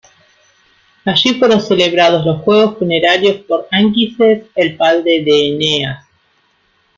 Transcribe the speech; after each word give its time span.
Allí 1.05 1.35
fueron 1.35 1.61
celebrados 1.61 2.25
los 2.25 2.41
juegos 2.41 2.79
funerarios 2.79 3.35
por 3.45 3.67
Anquises, 3.71 4.45
el 4.55 4.75
padre 4.75 5.23
de 5.23 5.49
Eneas. 5.49 6.05